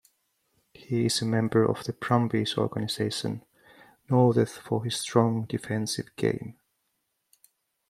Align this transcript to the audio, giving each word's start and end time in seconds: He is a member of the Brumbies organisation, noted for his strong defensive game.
He 0.73 1.05
is 1.05 1.21
a 1.21 1.25
member 1.25 1.63
of 1.63 1.83
the 1.83 1.93
Brumbies 1.93 2.57
organisation, 2.57 3.45
noted 4.09 4.49
for 4.49 4.83
his 4.83 4.99
strong 4.99 5.43
defensive 5.43 6.09
game. 6.15 6.55